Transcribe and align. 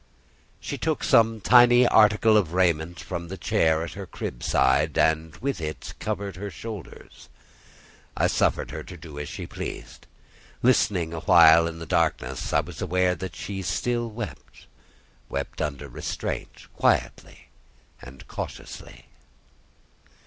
She 0.59 0.79
took 0.79 1.03
some 1.03 1.41
tiny 1.41 1.87
article 1.87 2.35
of 2.35 2.53
raiment 2.55 2.99
from 2.99 3.27
the 3.27 3.37
chair 3.37 3.83
at 3.83 3.93
her 3.93 4.07
crib 4.07 4.41
side, 4.41 4.97
and 4.97 5.35
with 5.37 5.61
it 5.61 5.93
covered 5.99 6.37
her 6.37 6.49
shoulders. 6.49 7.29
I 8.17 8.25
suffered 8.25 8.71
her 8.71 8.81
to 8.81 8.97
do 8.97 9.19
as 9.19 9.29
she 9.29 9.45
pleased. 9.45 10.07
Listening 10.63 11.13
awhile 11.13 11.67
in 11.67 11.77
the 11.77 11.85
darkness, 11.85 12.51
I 12.51 12.61
was 12.61 12.81
aware 12.81 13.13
that 13.13 13.35
she 13.35 13.61
still 13.61 14.09
wept,—wept 14.09 15.61
under 15.61 15.87
restraint, 15.87 16.65
quietly 16.75 17.49
and 18.01 18.27
cautiously. 18.27 19.05